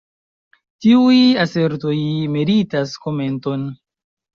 Tiuj 0.85 1.19
asertoj 1.45 1.95
meritas 2.41 2.99
komenton. 3.09 3.73